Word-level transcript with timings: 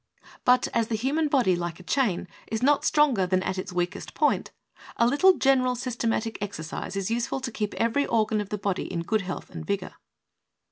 But 0.45 0.67
as 0.73 0.87
the 0.87 0.95
human 0.95 1.27
body, 1.27 1.55
like 1.55 1.79
a 1.79 1.83
chain, 1.83 2.27
is 2.51 2.63
not 2.63 2.83
stronger 2.83 3.27
than 3.27 3.43
at 3.43 3.59
its 3.59 3.71
weakest 3.71 4.15
point, 4.15 4.49
a 4.97 5.05
little 5.05 5.37
general 5.37 5.75
systematic 5.75 6.39
exercise 6.41 6.95
is 6.95 7.11
useful 7.11 7.39
to 7.39 7.51
keep 7.51 7.75
every 7.75 8.07
organ 8.07 8.41
of 8.41 8.49
the 8.49 8.57
body 8.57 8.91
in 8.91 9.03
good 9.03 9.21
health 9.21 9.51
and 9.51 9.63
vigor. 9.63 9.93